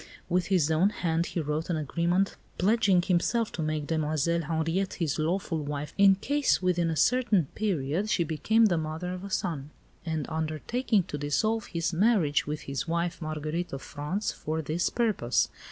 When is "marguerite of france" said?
13.21-14.31